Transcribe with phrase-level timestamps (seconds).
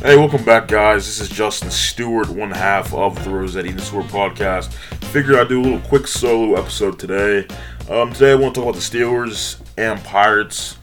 [0.00, 1.06] Hey, welcome back, guys.
[1.06, 4.72] This is Justin Stewart, one half of the Rossetti and Stewart podcast.
[5.06, 7.48] Figured I'd do a little quick solo episode today.
[7.90, 10.78] Um, today I want to talk about the Steelers and Pirates.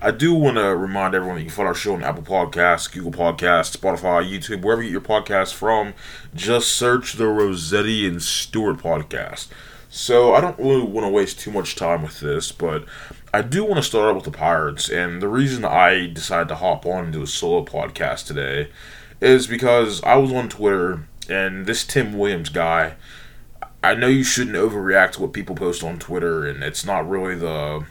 [0.00, 2.90] I do want to remind everyone that you can find our show on Apple Podcasts,
[2.90, 5.92] Google Podcasts, Spotify, YouTube, wherever you get your podcasts from.
[6.34, 9.48] Just search the Rossetti and Stewart podcast.
[9.94, 12.86] So I don't really want to waste too much time with this, but
[13.34, 16.54] I do want to start out with the Pirates, and the reason I decided to
[16.54, 18.70] hop on and do a solo podcast today
[19.20, 22.94] is because I was on Twitter, and this Tim Williams guy.
[23.84, 27.34] I know you shouldn't overreact to what people post on Twitter, and it's not really
[27.34, 27.84] the.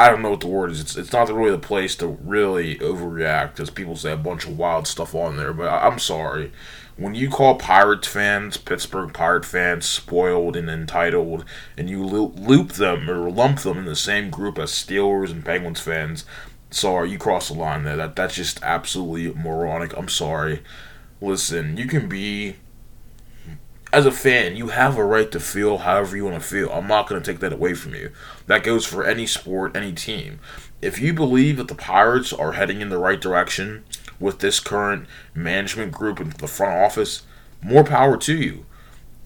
[0.00, 0.80] I don't know what the word is.
[0.80, 4.56] It's, it's not really the place to really overreact, as people say a bunch of
[4.56, 5.52] wild stuff on there.
[5.52, 6.52] But I, I'm sorry
[7.00, 11.46] when you call Pirates fans, Pittsburgh Pirate fans, spoiled and entitled,
[11.78, 15.80] and you loop them or lump them in the same group as Steelers and Penguins
[15.80, 16.26] fans,
[16.70, 17.96] sorry, you cross the line there.
[17.96, 19.96] That that's just absolutely moronic.
[19.96, 20.62] I'm sorry.
[21.22, 22.56] Listen, you can be
[23.92, 26.70] as a fan, you have a right to feel however you want to feel.
[26.70, 28.12] I'm not going to take that away from you.
[28.46, 30.40] That goes for any sport, any team.
[30.80, 33.84] If you believe that the Pirates are heading in the right direction,
[34.20, 37.22] with this current management group and the front office,
[37.62, 38.66] more power to you.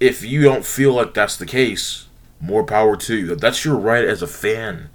[0.01, 2.07] If you don't feel like that's the case,
[2.41, 3.35] more power to you.
[3.35, 4.91] That's your right as a fan.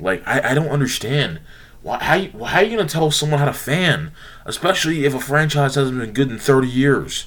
[0.00, 1.40] Like I, I don't understand.
[1.82, 4.12] Why how, how are you gonna tell someone how to fan,
[4.44, 7.26] especially if a franchise hasn't been good in thirty years?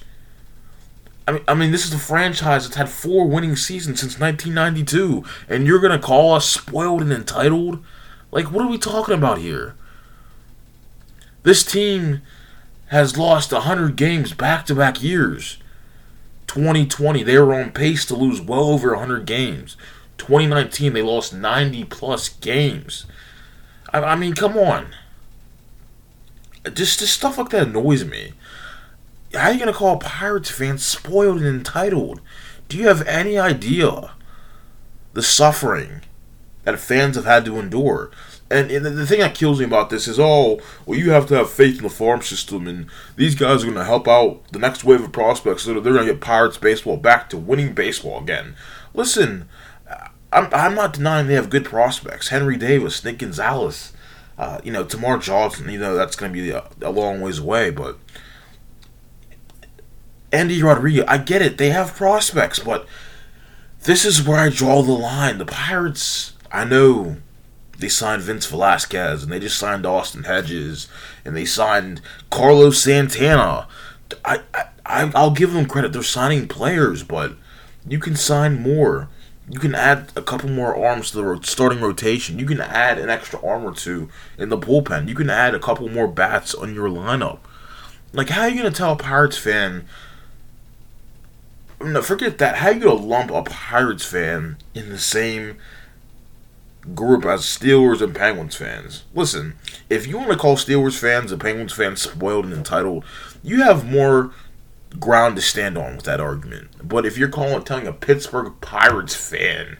[1.27, 5.25] I mean, I mean, this is a franchise that's had four winning seasons since 1992,
[5.49, 7.83] and you're gonna call us spoiled and entitled?
[8.31, 9.75] Like, what are we talking about here?
[11.43, 12.21] This team
[12.87, 15.57] has lost 100 games back to back years.
[16.47, 19.75] 2020, they were on pace to lose well over 100 games.
[20.17, 23.05] 2019, they lost 90 plus games.
[23.93, 24.87] I, I mean, come on.
[26.73, 28.33] Just, just stuff like that annoys me.
[29.37, 32.21] How are you going to call Pirates fans spoiled and entitled?
[32.69, 34.11] Do you have any idea
[35.13, 36.01] the suffering
[36.63, 38.11] that fans have had to endure?
[38.49, 41.35] And, and the thing that kills me about this is, oh, well, you have to
[41.35, 42.87] have faith in the farm system, and
[43.17, 46.07] these guys are going to help out the next wave of prospects, so they're going
[46.07, 48.55] to get Pirates baseball back to winning baseball again.
[48.93, 49.49] Listen,
[50.31, 52.29] I'm, I'm not denying they have good prospects.
[52.29, 53.91] Henry Davis, Nick Gonzalez,
[54.37, 57.39] uh, you know, Termarr Johnson, you know, that's going to be a, a long ways
[57.39, 57.97] away, but
[60.31, 62.85] Endy Rodriguez, I get it, they have prospects, but
[63.83, 65.37] this is where I draw the line.
[65.37, 67.17] The Pirates, I know
[67.79, 70.87] they signed Vince Velasquez and they just signed Austin Hedges
[71.23, 73.67] and they signed Carlos Santana.
[74.25, 75.93] I, I I'll give them credit.
[75.93, 77.33] They're signing players, but
[77.87, 79.09] you can sign more.
[79.49, 82.39] You can add a couple more arms to the starting rotation.
[82.39, 85.07] You can add an extra arm or two in the bullpen.
[85.07, 87.39] You can add a couple more bats on your lineup.
[88.13, 89.87] Like, how are you gonna tell a Pirates fan?
[91.79, 92.57] No, forget that.
[92.57, 95.57] How you gonna lump a Pirates fan in the same
[96.95, 99.03] group as Steelers and Penguins fans.
[99.13, 99.55] Listen,
[99.89, 103.03] if you want to call Steelers fans and Penguins fans spoiled and entitled,
[103.43, 104.31] you have more
[104.99, 106.69] ground to stand on with that argument.
[106.81, 109.77] But if you're calling telling a Pittsburgh Pirates fan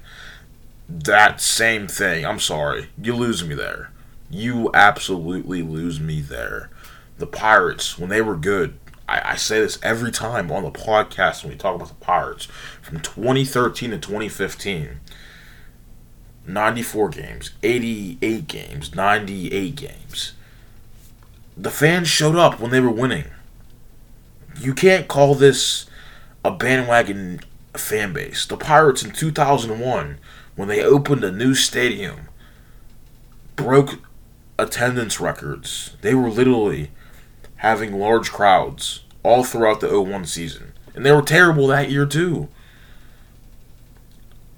[0.89, 3.91] that same thing, I'm sorry, you lose me there.
[4.29, 6.69] You absolutely lose me there.
[7.17, 11.43] The Pirates, when they were good, I, I say this every time on the podcast
[11.43, 12.45] when we talk about the Pirates,
[12.81, 14.99] from 2013 to 2015
[16.47, 20.33] 94 games, 88 games, 98 games.
[21.57, 23.25] The fans showed up when they were winning.
[24.59, 25.87] You can't call this
[26.45, 27.41] a bandwagon
[27.73, 28.45] fan base.
[28.45, 30.19] The Pirates in 2001,
[30.55, 32.29] when they opened a new stadium,
[33.55, 33.99] broke
[34.57, 35.97] attendance records.
[36.01, 36.91] They were literally
[37.57, 40.73] having large crowds all throughout the 01 season.
[40.95, 42.49] And they were terrible that year, too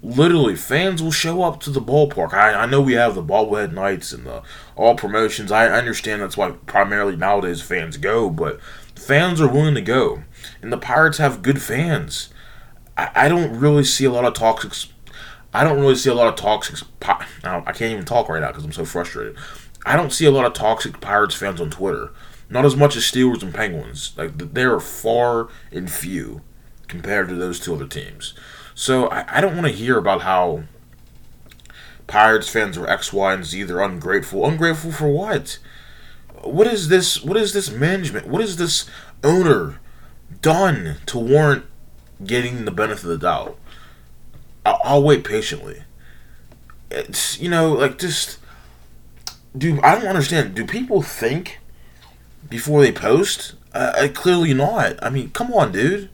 [0.02, 2.32] literally fans will show up to the ballpark.
[2.32, 4.42] I, I know we have the bobblehead nights and the
[4.76, 5.52] all promotions.
[5.52, 8.60] I understand that's why primarily nowadays fans go, but
[8.94, 10.22] fans are willing to go,
[10.62, 12.30] and the Pirates have good fans.
[12.96, 14.90] I, I don't really see a lot of toxic.
[15.52, 16.86] I don't really see a lot of toxic.
[17.02, 19.36] I can't even talk right now because I'm so frustrated.
[19.84, 22.12] I don't see a lot of toxic Pirates fans on Twitter.
[22.50, 24.12] Not as much as Steelers and Penguins.
[24.16, 26.42] Like they are far and few
[26.88, 28.34] compared to those two other teams.
[28.74, 30.64] So I, I don't want to hear about how
[32.08, 33.62] Pirates fans are X, Y, and Z.
[33.62, 34.44] They're ungrateful.
[34.44, 35.58] Ungrateful for what?
[36.42, 37.22] What is this?
[37.22, 38.26] What is this management?
[38.26, 38.90] What is this
[39.22, 39.78] owner
[40.42, 41.66] done to warrant
[42.24, 43.56] getting the benefit of the doubt?
[44.66, 45.84] I'll, I'll wait patiently.
[46.90, 48.38] It's you know like just
[49.56, 50.56] do I don't understand.
[50.56, 51.60] Do people think
[52.48, 53.54] before they post?
[53.72, 55.02] Uh, clearly not.
[55.02, 56.08] I mean, come on, dude.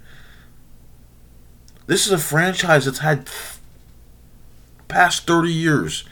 [1.87, 3.28] This is a franchise that's had
[4.88, 6.05] past 30 years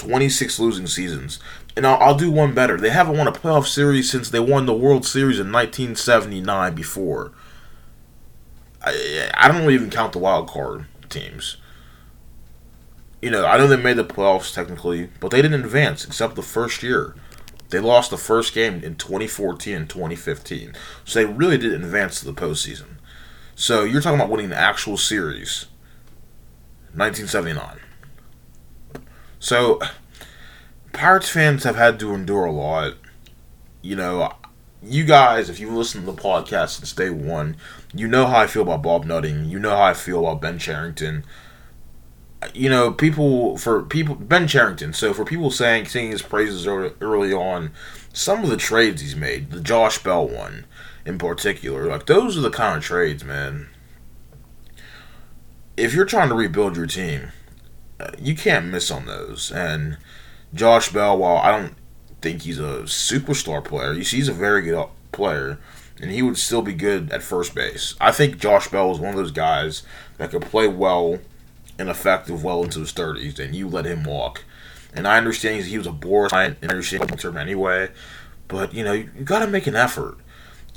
[0.00, 1.38] 26 losing seasons.
[1.76, 2.76] And I'll, I'll, do one better.
[2.76, 7.32] They haven't won a playoff series since they won the World Series in 1979 before.
[8.82, 11.58] I, I don't even count the wild card teams.
[13.20, 16.42] You know, I know they made the playoffs technically, but they didn't advance except the
[16.42, 17.14] first year.
[17.70, 20.74] They lost the first game in 2014 and 2015.
[21.04, 22.98] So they really didn't advance to the postseason.
[23.54, 25.66] So you're talking about winning the actual series.
[26.94, 27.78] 1979.
[29.38, 29.80] So
[30.92, 32.94] Pirates fans have had to endure a lot.
[33.80, 34.34] You know,
[34.82, 37.56] you guys, if you've listened to the podcast since day one,
[37.94, 39.44] you know how I feel about Bob Nutting.
[39.44, 41.24] You know how I feel about Ben Cherington.
[42.54, 44.92] You know, people for people Ben Cherington.
[44.92, 47.72] So for people saying singing his praises early on,
[48.12, 50.66] some of the trades he's made, the Josh Bell one
[51.04, 53.68] in particular, like those are the kind of trades, man.
[55.76, 57.32] If you're trying to rebuild your team,
[57.98, 59.50] uh, you can't miss on those.
[59.50, 59.98] And
[60.54, 61.74] Josh Bell, while I don't
[62.20, 65.58] think he's a superstar player, he's a very good player,
[66.00, 67.94] and he would still be good at first base.
[68.00, 69.82] I think Josh Bell is one of those guys
[70.18, 71.18] that could play well
[71.80, 74.44] and effective well into his 30s, and you let him walk.
[74.92, 77.88] And I understand he was a I understand term anyway,
[78.48, 80.18] but you know you, you got to make an effort,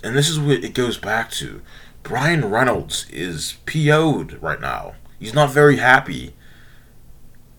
[0.03, 1.61] and this is what it goes back to.
[2.03, 4.95] Bryan Reynolds is PO'd right now.
[5.19, 6.33] He's not very happy,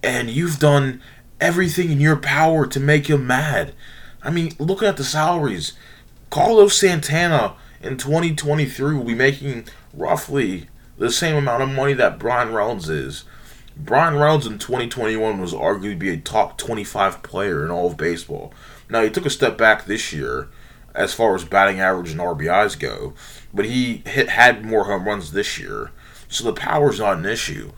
[0.02, 1.02] and you've done
[1.40, 3.75] everything in your power to make him mad.
[4.23, 5.73] I mean, looking at the salaries,
[6.31, 10.69] Carlos Santana in 2023 will be making roughly
[10.99, 13.25] the same amount of money that Bryan Reynolds is.
[13.76, 18.52] Bryan Reynolds in 2021 was arguably be a top 25 player in all of baseball.
[18.88, 20.49] Now, he took a step back this year
[20.94, 23.14] as far as batting average and RBIs go,
[23.52, 25.91] but he hit, had more home runs this year,
[26.29, 27.73] so the power's not an issue.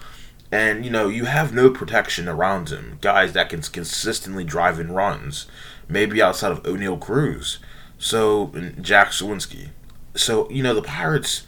[0.52, 2.98] And, you know, you have no protection around him.
[3.00, 5.46] Guys that can consistently drive in runs,
[5.88, 7.58] maybe outside of Oneil Cruz.
[7.98, 9.70] So, Jack Suwinski.
[10.14, 11.46] So, you know, the Pirates,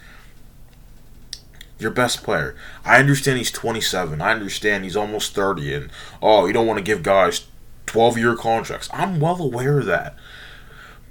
[1.79, 2.55] your best player.
[2.85, 4.21] I understand he's 27.
[4.21, 5.75] I understand he's almost 30.
[5.75, 5.91] And,
[6.23, 7.47] oh, you don't want to give guys
[7.87, 8.89] 12 year contracts.
[8.93, 10.17] I'm well aware of that.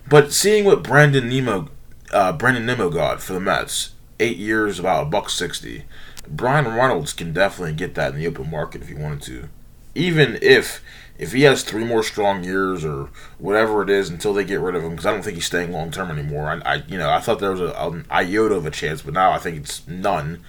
[0.10, 1.70] But seeing what Brandon Nimmo,
[2.14, 5.84] uh, Brandon Nimmo got for the Mets, eight years, about a buck sixty.
[6.28, 9.50] Bryan Reynolds can definitely get that in the open market if he wanted to.
[9.96, 10.82] Even if
[11.18, 13.10] if he has three more strong years or
[13.40, 15.72] whatever it is until they get rid of him, because I don't think he's staying
[15.72, 16.48] long term anymore.
[16.50, 19.14] I, I, you know I thought there was a, an iota of a chance, but
[19.14, 20.44] now I think it's none.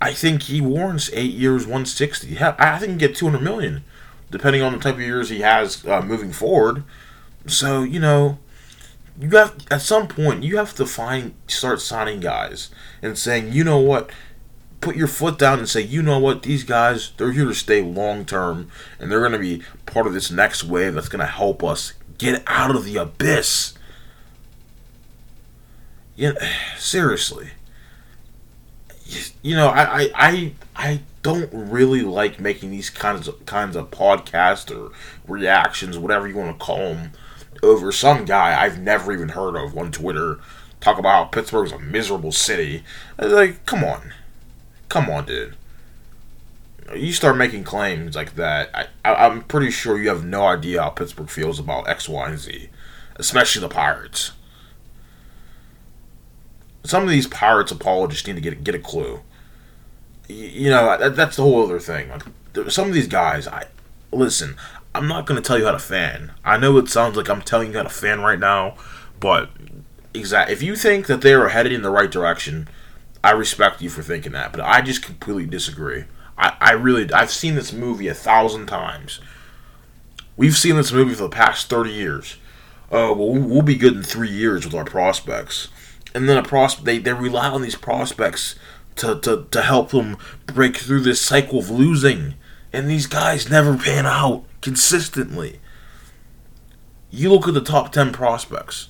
[0.00, 2.36] I think he warrants eight years, one sixty.
[2.38, 3.84] I think he can get two hundred million,
[4.30, 6.84] depending on the type of years he has uh, moving forward.
[7.46, 8.38] So you know,
[9.18, 12.70] you have at some point you have to find start signing guys
[13.00, 14.10] and saying, you know what,
[14.86, 17.82] put your foot down and say, you know what, these guys they're here to stay
[17.82, 21.26] long term and they're going to be part of this next wave that's going to
[21.26, 23.74] help us get out of the abyss.
[26.14, 26.38] You know,
[26.78, 27.50] seriously.
[29.42, 33.90] You know, I, I, I, I don't really like making these kinds of kinds of
[33.90, 34.92] podcasts or
[35.26, 37.10] reactions, whatever you want to call them
[37.60, 40.38] over some guy I've never even heard of on Twitter
[40.80, 42.84] talk about how Pittsburgh's a miserable city.
[43.18, 44.12] Like, come on.
[44.88, 45.56] Come on, dude.
[46.94, 50.82] You start making claims like that, I, I, I'm pretty sure you have no idea
[50.82, 52.68] how Pittsburgh feels about X, Y, and Z,
[53.16, 54.32] especially the Pirates.
[56.84, 59.20] Some of these Pirates apologists need to get get a clue.
[60.28, 62.08] You know, that, that's the whole other thing.
[62.08, 63.64] Like, some of these guys, I
[64.12, 64.56] listen.
[64.94, 66.32] I'm not going to tell you how to fan.
[66.42, 68.76] I know it sounds like I'm telling you how to fan right now,
[69.20, 69.50] but
[70.14, 72.68] exact if you think that they are headed in the right direction,
[73.26, 76.04] I respect you for thinking that, but I just completely disagree.
[76.38, 79.18] I, I really I've seen this movie a thousand times.
[80.36, 82.36] We've seen this movie for the past thirty years.
[82.92, 85.66] Oh, well, we'll be good in three years with our prospects,
[86.14, 88.54] and then a prospect they, they rely on these prospects
[88.94, 92.34] to, to to help them break through this cycle of losing,
[92.72, 95.58] and these guys never pan out consistently.
[97.10, 98.88] You look at the top 10 prospects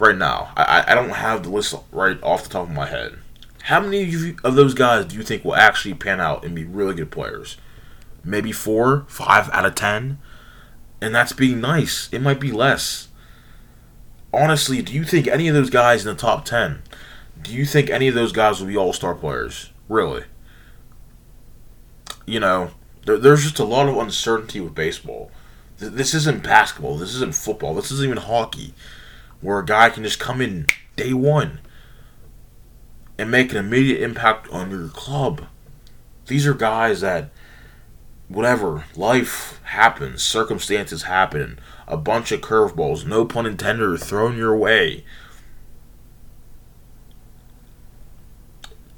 [0.00, 0.52] right now.
[0.56, 3.18] I, I don't have the list right off the top of my head.
[3.64, 6.94] How many of, those guys do you think will actually pan out and be really
[6.94, 7.58] good players?
[8.24, 10.18] Maybe four, five out of ten?
[11.00, 12.08] And that's being nice.
[12.12, 13.08] It might be less.
[14.32, 16.82] Honestly, do you think any of those guys in the top 10,
[17.42, 19.70] do you think any of those guys will be all star players?
[19.88, 20.24] Really?
[22.26, 22.70] You know,
[23.06, 25.30] there, there's just a lot of uncertainty with baseball.
[25.78, 26.96] This isn't basketball.
[26.96, 27.74] This isn't football.
[27.74, 28.74] This isn't even hockey,
[29.40, 30.66] where a guy can just come in
[30.96, 31.60] day one
[33.18, 35.46] and make an immediate impact on your club.
[36.26, 37.30] These are guys that,
[38.28, 44.56] whatever, life happens, circumstances happen, a bunch of curveballs, no pun intended, are thrown your
[44.56, 45.04] way.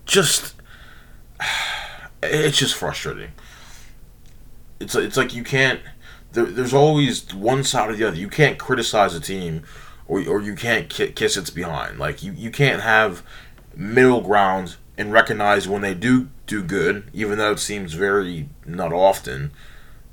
[0.04, 0.54] Just,
[2.22, 3.32] it's just frustrating.
[4.78, 5.80] It's it's like you can't.
[6.32, 8.16] There, there's always one side or the other.
[8.16, 9.62] You can't criticize a team,
[10.06, 11.98] or or you can't kiss its behind.
[11.98, 13.22] Like you you can't have
[13.74, 18.92] middle ground and recognize when they do do good, even though it seems very not
[18.92, 19.52] often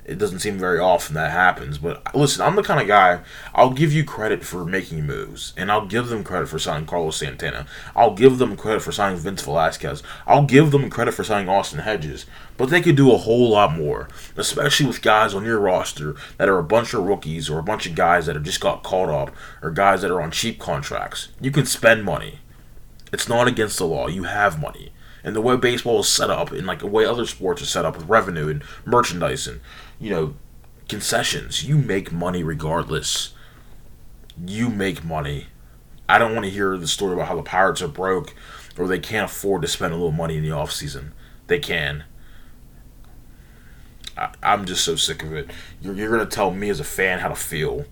[0.10, 1.78] it doesn't seem very often that happens.
[1.78, 3.22] But listen, I'm the kind of guy
[3.54, 7.18] I'll give you credit for making moves, and I'll give them credit for signing Carlos
[7.18, 7.68] Santana.
[7.96, 10.02] I'll give them credit for signing Vince Velasquez.
[10.26, 12.26] I'll give them credit for signing Austin Hedges.
[12.58, 16.50] But they could do a whole lot more, especially with guys on your roster that
[16.50, 19.10] are a bunch of rookies or a bunch of guys that have just got caught
[19.10, 21.30] up or guys that are on cheap contracts.
[21.40, 22.40] You can spend money.
[23.14, 24.08] It's not against the law.
[24.08, 24.92] You have money.
[25.24, 27.86] And the way baseball is set up, and like the way other sports are set
[27.86, 29.60] up with revenue and merchandise and
[30.00, 30.34] you know,
[30.88, 31.64] concessions.
[31.64, 33.34] You make money regardless.
[34.44, 35.48] You make money.
[36.08, 38.34] I don't want to hear the story about how the Pirates are broke
[38.78, 41.14] or they can't afford to spend a little money in the off season.
[41.48, 42.06] They can.
[44.18, 45.52] I, am just so sick of it.
[45.82, 47.86] You're, you're going to tell me as a fan how to feel.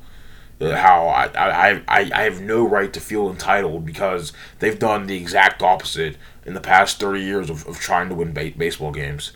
[0.59, 5.05] Uh, how I, I, I, I have no right to feel entitled because they've done
[5.05, 8.91] the exact opposite in the past 30 years of, of trying to win ba- baseball
[8.91, 9.33] games.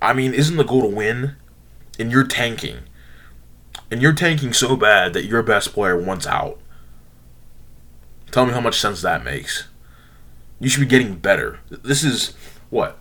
[0.00, 1.34] I mean, isn't the goal to win?
[1.98, 2.78] And you're tanking.
[3.90, 6.60] And you're tanking so bad that your best player wants out.
[8.30, 9.66] Tell me how much sense that makes.
[10.60, 11.58] You should be getting better.
[11.68, 12.34] This is
[12.70, 12.96] what?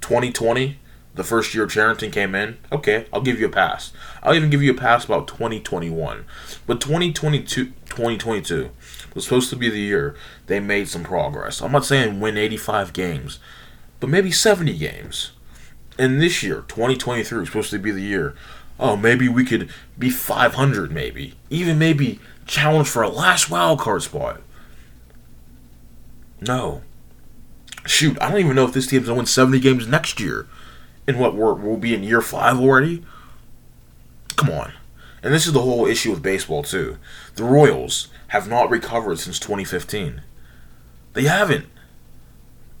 [0.00, 0.78] 2020?
[1.14, 2.58] The first year Cherington came in?
[2.72, 3.92] Okay, I'll give you a pass.
[4.22, 6.24] I'll even give you a pass about 2021.
[6.66, 8.70] But 2022 2022
[9.14, 10.16] was supposed to be the year
[10.46, 11.62] they made some progress.
[11.62, 13.38] I'm not saying win 85 games,
[14.00, 15.30] but maybe 70 games.
[15.96, 18.34] And this year, 2023, is supposed to be the year.
[18.80, 21.34] Oh, maybe we could be 500, maybe.
[21.50, 24.42] Even maybe challenge for a last wild card spot.
[26.40, 26.82] No.
[27.86, 30.48] Shoot, I don't even know if this team's going to win 70 games next year.
[31.06, 33.04] And what, we're, we'll be in year five already?
[34.36, 34.72] Come on.
[35.22, 36.98] And this is the whole issue with baseball, too.
[37.34, 40.22] The Royals have not recovered since 2015.
[41.14, 41.66] They haven't.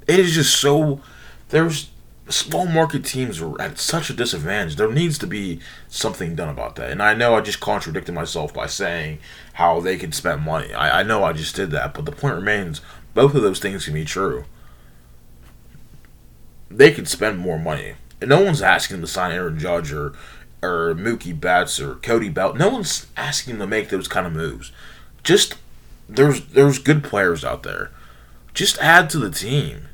[0.06, 1.00] It is just so.
[1.48, 1.90] There's
[2.28, 4.76] small market teams are at such a disadvantage.
[4.76, 6.90] There needs to be something done about that.
[6.90, 9.18] And I know I just contradicted myself by saying
[9.54, 10.72] how they can spend money.
[10.72, 12.80] I, I know I just did that, but the point remains
[13.14, 14.44] both of those things can be true.
[16.70, 17.94] They can spend more money.
[18.28, 20.12] No one's asking them to sign Aaron Judge or,
[20.62, 22.56] or Mookie Betts or Cody Belt.
[22.56, 24.72] No one's asking them to make those kind of moves.
[25.22, 25.56] Just
[26.08, 27.90] there's there's good players out there.
[28.52, 29.88] Just add to the team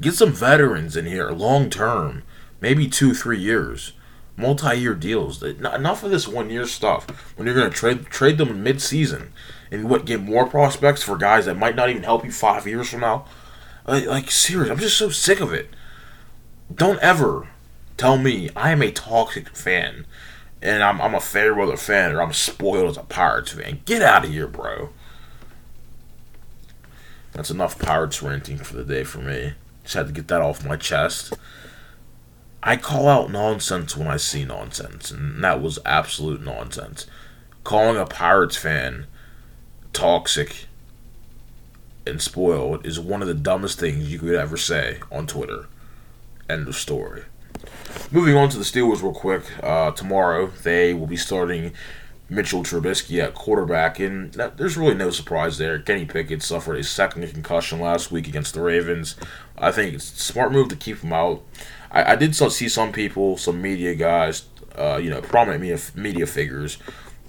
[0.00, 2.24] Get some veterans in here, long term,
[2.60, 3.92] maybe two, three years,
[4.36, 5.42] multi-year deals.
[5.42, 7.08] Enough of this one-year stuff.
[7.36, 9.32] When you're going to trade trade them mid-season,
[9.70, 12.90] and what get more prospects for guys that might not even help you five years
[12.90, 13.26] from now.
[13.86, 15.68] Like, like serious, I'm just so sick of it.
[16.74, 17.48] Don't ever
[18.02, 20.06] tell me I am a toxic fan
[20.60, 23.80] and I'm, I'm a fair weather fan or I'm spoiled as a Pirates fan.
[23.84, 24.88] Get out of here, bro.
[27.30, 29.52] That's enough Pirates ranting for the day for me.
[29.84, 31.34] Just had to get that off my chest.
[32.60, 37.06] I call out nonsense when I see nonsense, and that was absolute nonsense.
[37.62, 39.06] Calling a Pirates fan
[39.92, 40.66] toxic
[42.04, 45.66] and spoiled is one of the dumbest things you could ever say on Twitter.
[46.50, 47.22] End of story.
[48.10, 49.42] Moving on to the Steelers real quick.
[49.62, 51.72] Uh, tomorrow they will be starting
[52.28, 55.78] Mitchell Trubisky at quarterback, and that, there's really no surprise there.
[55.78, 59.16] Kenny Pickett suffered a second concussion last week against the Ravens.
[59.58, 61.42] I think it's smart move to keep him out.
[61.90, 64.44] I, I did see some people, some media guys,
[64.76, 66.78] uh, you know, prominent media, media figures,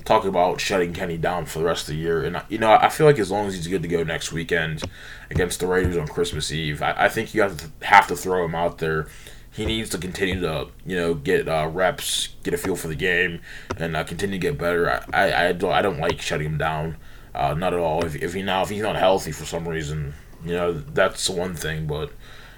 [0.05, 2.23] talk about shutting Kenny down for the rest of the year.
[2.23, 4.83] And, you know, I feel like as long as he's good to go next weekend
[5.29, 8.45] against the Raiders on Christmas Eve, I, I think you have to, have to throw
[8.45, 9.07] him out there
[9.53, 12.95] he needs to continue to you know get uh, reps, get a feel for the
[12.95, 13.39] game,
[13.77, 14.89] and uh, continue to get better.
[14.89, 16.97] I, I, I, don't, I don't like shutting him down,
[17.33, 18.03] uh, not at all.
[18.03, 21.55] If, if he now if he's not healthy for some reason, you know that's one
[21.55, 21.85] thing.
[21.85, 22.11] But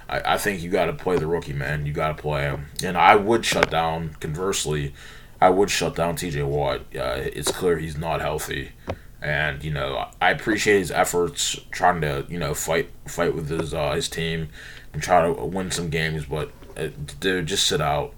[0.08, 1.84] I, I think you got to play the rookie man.
[1.86, 4.16] You got to play him, and I would shut down.
[4.20, 4.94] Conversely,
[5.40, 6.42] I would shut down T.J.
[6.44, 6.80] Watt.
[6.96, 8.72] Uh, it's clear he's not healthy.
[9.20, 13.74] And you know, I appreciate his efforts trying to you know fight fight with his
[13.74, 14.48] uh, his team
[14.94, 16.24] and try to win some games.
[16.24, 16.50] But
[17.20, 18.14] dude, just sit out.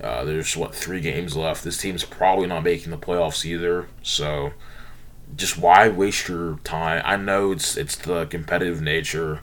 [0.00, 1.64] Uh, there's what three games left.
[1.64, 3.88] This team's probably not making the playoffs either.
[4.02, 4.52] So,
[5.36, 7.02] just why waste your time?
[7.04, 9.40] I know it's it's the competitive nature.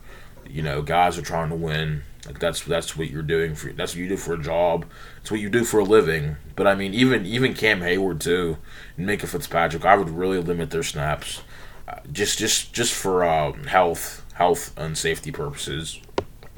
[0.47, 2.03] You know, guys are trying to win.
[2.25, 4.85] Like that's that's what you're doing for that's what you do for a job.
[5.21, 6.37] It's what you do for a living.
[6.55, 8.57] But I mean, even even Cam Heyward too,
[8.95, 11.41] and Minkah Fitzpatrick, I would really limit their snaps,
[11.87, 15.99] uh, just just just for uh, health health and safety purposes,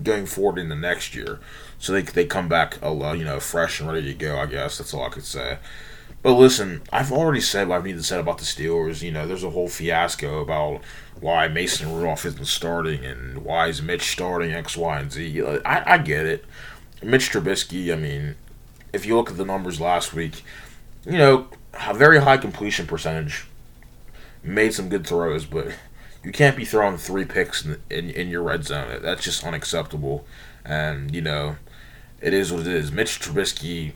[0.04, 1.40] going forward in the next year
[1.80, 4.38] so they they come back you know, fresh and ready to go.
[4.38, 5.60] I guess that's all I could say.
[6.22, 9.04] But listen, I've already said what I need to say about the Steelers.
[9.04, 10.82] You know, there's a whole fiasco about
[11.20, 15.44] why Mason Rudolph isn't starting and why is Mitch starting X, Y, and Z.
[15.64, 16.46] I, I get it.
[17.04, 18.36] Mitch Trubisky, I mean,
[18.92, 20.44] if you look at the numbers last week,
[21.06, 21.48] you know,
[21.88, 23.46] a very high completion percentage,
[24.42, 25.68] made some good throws, but
[26.26, 29.00] you can't be throwing three picks in, in, in your red zone.
[29.02, 30.26] That's just unacceptable.
[30.66, 31.58] And, you know,
[32.20, 32.92] it is what it is.
[32.92, 33.94] Mitch Trubisky,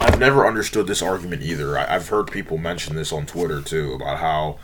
[0.00, 1.76] I've never understood this argument either.
[1.76, 4.58] I, have heard people mention this on Twitter too about how,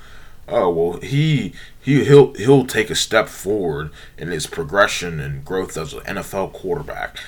[0.48, 5.76] oh well, he he he'll he'll take a step forward in his progression and growth
[5.76, 7.18] as an NFL quarterback.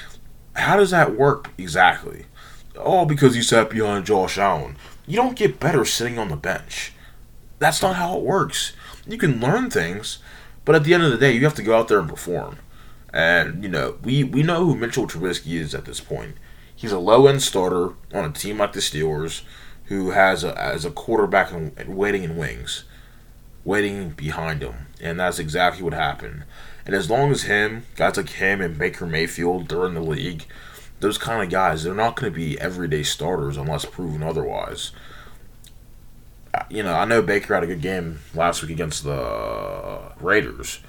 [0.55, 2.27] How does that work exactly?
[2.77, 4.77] Oh, because he sat behind Josh Allen.
[5.07, 6.93] You don't get better sitting on the bench.
[7.59, 8.73] That's not how it works.
[9.07, 10.19] You can learn things,
[10.65, 12.59] but at the end of the day, you have to go out there and perform.
[13.13, 16.37] And, you know, we, we know who Mitchell Trubisky is at this point.
[16.75, 19.43] He's a low end starter on a team like the Steelers
[19.85, 22.85] who has a, as a quarterback and waiting in wings,
[23.65, 24.87] waiting behind him.
[25.01, 26.45] And that's exactly what happened.
[26.87, 30.47] And as long as him, guys like him and Baker Mayfield, during the league,
[31.01, 34.91] those kind of guys, they're not going to be everyday starters unless proven otherwise.
[36.71, 40.81] You know, I know Baker had a good game last week against the Raiders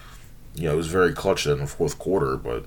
[0.56, 2.38] you know, it was very clutch in the fourth quarter.
[2.38, 2.66] But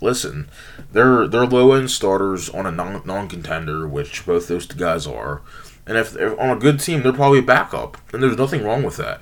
[0.00, 0.48] listen,
[0.92, 5.42] they're they're low end starters on a non contender, which both those two guys are.
[5.86, 8.82] And if they're on a good team, they're probably a backup, and there's nothing wrong
[8.82, 9.20] with that.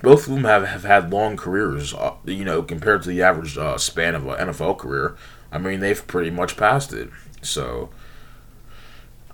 [0.00, 3.56] Both of them have, have had long careers, uh, you know, compared to the average
[3.56, 5.16] uh, span of an NFL career.
[5.50, 7.10] I mean, they've pretty much passed it.
[7.40, 7.88] So,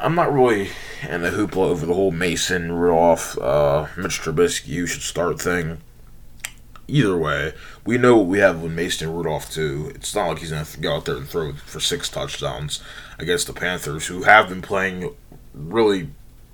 [0.00, 0.70] I'm not really
[1.08, 5.82] in the hoopla over the whole Mason Rudolph, uh, Mitch Trubisky, you should start thing
[6.90, 7.52] either way,
[7.84, 9.92] we know what we have with Mason Rudolph too.
[9.94, 12.82] It's not like he's gonna go out there and throw for six touchdowns
[13.18, 15.14] against the Panthers, who have been playing
[15.54, 16.08] really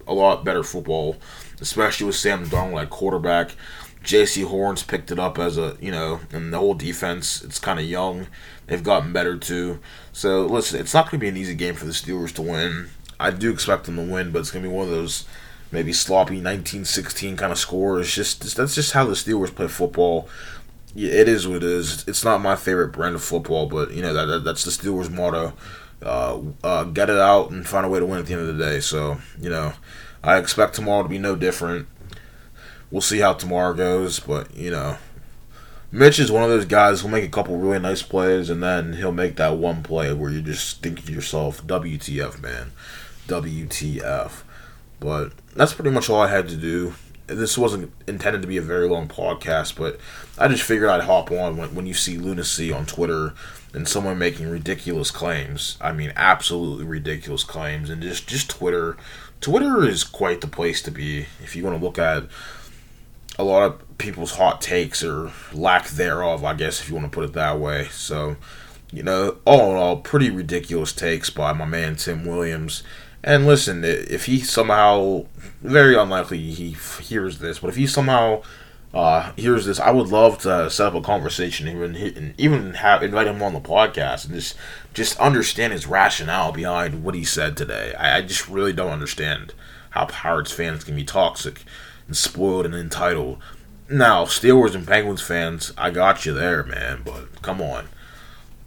[0.06, 1.16] a lot better football,
[1.60, 3.56] especially with Sam Darnold at quarterback.
[4.04, 7.80] Jaycee Horn's picked it up as a you know, and the whole defense it's kind
[7.80, 8.28] of young.
[8.66, 9.80] They've gotten better too.
[10.12, 12.90] So listen, it's not going to be an easy game for the Steelers to win.
[13.18, 15.24] I do expect them to win, but it's to be one of those
[15.72, 18.00] maybe sloppy 1916 kind of score.
[18.00, 20.28] It's just that's just how the Steelers play football.
[20.94, 22.06] Yeah, it is what it is.
[22.08, 25.10] It's not my favorite brand of football, but you know that, that that's the Steelers'
[25.10, 25.52] motto:
[26.02, 28.56] uh, uh, get it out and find a way to win at the end of
[28.56, 28.80] the day.
[28.80, 29.74] So you know,
[30.22, 31.88] I expect tomorrow to be no different.
[32.90, 34.96] We'll see how tomorrow goes, but you know,
[35.92, 38.94] Mitch is one of those guys who'll make a couple really nice plays, and then
[38.94, 42.72] he'll make that one play where you just think to yourself, "WTF, man,
[43.28, 44.42] WTF."
[44.98, 46.94] But that's pretty much all I had to do.
[47.28, 49.98] This wasn't intended to be a very long podcast, but
[50.38, 53.34] I just figured I'd hop on when, when you see lunacy on Twitter
[53.74, 55.76] and someone making ridiculous claims.
[55.80, 58.96] I mean, absolutely ridiculous claims, and just just Twitter.
[59.40, 62.24] Twitter is quite the place to be if you want to look at
[63.38, 66.44] a lot of people's hot takes or lack thereof.
[66.44, 67.88] I guess if you want to put it that way.
[67.88, 68.36] So,
[68.92, 72.82] you know, all in all, pretty ridiculous takes by my man Tim Williams
[73.26, 75.26] and listen, if he somehow,
[75.60, 78.42] very unlikely he hears this, but if he somehow
[78.94, 83.26] uh, hears this, I would love to set up a conversation, even even have invite
[83.26, 84.54] him on the podcast and just
[84.94, 87.94] just understand his rationale behind what he said today.
[87.94, 89.54] I, I just really don't understand
[89.90, 91.64] how Pirates fans can be toxic
[92.06, 93.38] and spoiled and entitled.
[93.88, 97.88] Now, Steelers and Penguins fans, I got you there, man, but come on.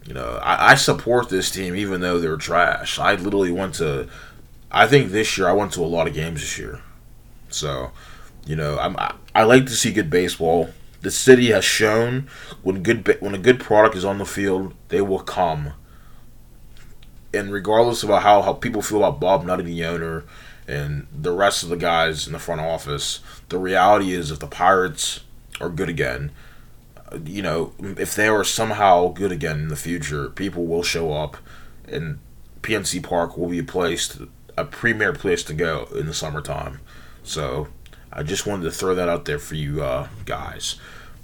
[0.05, 2.97] You know, I, I support this team even though they're trash.
[2.97, 4.07] I literally went to
[4.71, 6.81] I think this year I went to a lot of games this year,
[7.49, 7.91] so
[8.45, 10.69] you know I'm I, I like to see good baseball.
[11.01, 12.27] The city has shown
[12.61, 15.73] when good when a good product is on the field, they will come.
[17.31, 20.23] And regardless of how, how people feel about Bob Nutting, the owner,
[20.69, 24.47] and the rest of the guys in the front office, the reality is if the
[24.47, 25.21] Pirates
[25.59, 26.31] are good again,
[27.25, 31.37] you know, if they are somehow good again in the future, people will show up,
[31.87, 32.19] and
[32.61, 34.19] PNC Park will be a placed
[34.57, 36.81] a premier place to go in the summertime.
[37.23, 37.69] So
[38.11, 40.75] I just wanted to throw that out there for you uh, guys.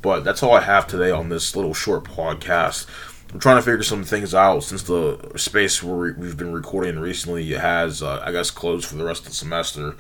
[0.02, 2.88] But that's all I have today on this little short podcast.
[3.34, 7.52] I'm trying to figure some things out since the space where we've been recording recently
[7.54, 9.96] has, uh, I guess, closed for the rest of the semester.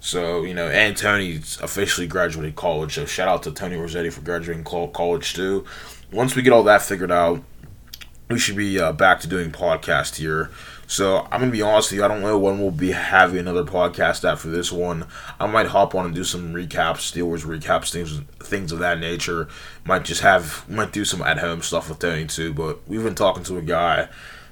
[0.00, 2.94] So, you know, and Tony's officially graduated college.
[2.94, 5.64] So, shout out to Tony Rossetti for graduating college, too.
[6.10, 7.42] Once we get all that figured out,
[8.28, 10.50] we should be uh, back to doing podcast here.
[10.90, 12.04] So I'm gonna be honest with you.
[12.04, 15.06] I don't know when we'll be having another podcast after this one.
[15.38, 19.46] I might hop on and do some recaps, Steelers recaps, things things of that nature.
[19.84, 22.52] Might just have might do some at home stuff with Tony too.
[22.52, 24.08] But we've been talking to a guy.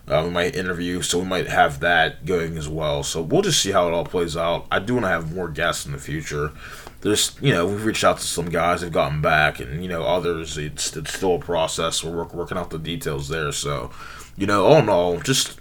[0.06, 3.02] Uh, we might interview, so we might have that going as well.
[3.02, 4.68] So we'll just see how it all plays out.
[4.70, 6.52] I do want to have more guests in the future.
[7.00, 10.04] There's, you know, we've reached out to some guys, have gotten back, and you know,
[10.04, 10.56] others.
[10.56, 12.04] It's, it's still a process.
[12.04, 13.50] We're work, working out the details there.
[13.50, 13.90] So,
[14.36, 15.58] you know, all in all, just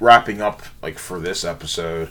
[0.00, 2.10] wrapping up like for this episode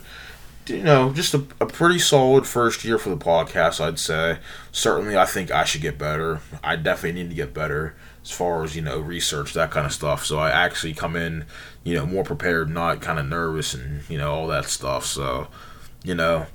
[0.68, 4.38] you know just a, a pretty solid first year for the podcast i'd say.
[4.72, 6.40] Certainly i think i should get better.
[6.62, 9.92] I definitely need to get better as far as you know research that kind of
[9.92, 10.24] stuff.
[10.24, 11.44] So i actually come in
[11.84, 15.04] you know more prepared not kind of nervous and you know all that stuff.
[15.06, 15.48] So
[16.04, 16.46] you know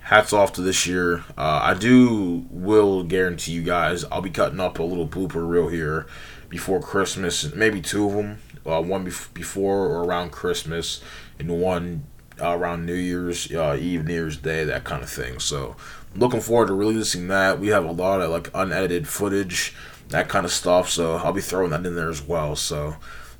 [0.00, 1.24] hats off to this year.
[1.38, 5.68] Uh, i do will guarantee you guys i'll be cutting up a little blooper reel
[5.68, 6.06] here
[6.48, 11.02] before christmas maybe two of them uh, one bef- before or around Christmas,
[11.38, 12.04] and one
[12.40, 15.38] uh, around New Year's uh, Eve, New Year's Day, that kind of thing.
[15.38, 15.76] So,
[16.16, 17.60] looking forward to releasing that.
[17.60, 19.74] We have a lot of like unedited footage,
[20.08, 20.88] that kind of stuff.
[20.88, 22.56] So I'll be throwing that in there as well.
[22.56, 22.96] So,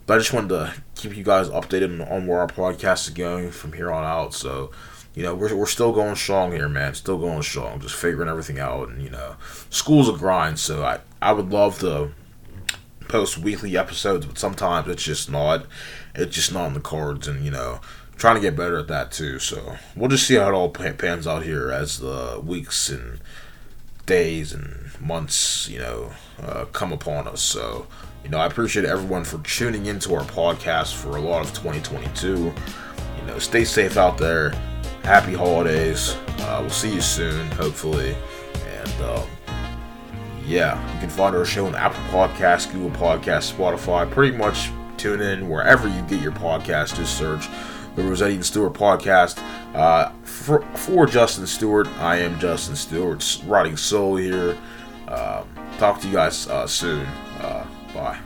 [0.06, 3.50] but I just wanted to keep you guys updated on where our podcast is going
[3.50, 4.34] from here on out.
[4.34, 4.70] So.
[5.14, 6.94] You know, we're, we're still going strong here, man.
[6.94, 7.80] Still going strong.
[7.80, 8.88] Just figuring everything out.
[8.88, 9.36] And, you know,
[9.68, 10.58] school's a grind.
[10.58, 12.12] So I, I would love to
[13.12, 15.66] post weekly episodes, but sometimes it's just not.
[16.14, 17.80] It's just not in the cards, and you know,
[18.16, 19.38] trying to get better at that too.
[19.38, 23.20] So we'll just see how it all pans out here as the weeks and
[24.06, 27.42] days and months, you know, uh, come upon us.
[27.42, 27.86] So
[28.24, 32.28] you know, I appreciate everyone for tuning into our podcast for a lot of 2022.
[32.28, 34.50] You know, stay safe out there.
[35.04, 36.16] Happy holidays.
[36.38, 38.16] Uh, we'll see you soon, hopefully,
[38.66, 39.02] and.
[39.02, 39.28] Um,
[40.52, 44.08] yeah, you can find our show on Apple Podcasts, Google Podcasts, Spotify.
[44.10, 46.96] Pretty much tune in wherever you get your podcast.
[46.96, 47.48] Just search
[47.96, 49.42] the Rossetti and Stewart podcast.
[49.74, 54.58] Uh, for, for, Justin Stewart, I am Justin Stewart, writing solo here.
[55.08, 55.44] Uh,
[55.78, 57.06] talk to you guys uh, soon.
[57.40, 58.18] Uh, bye.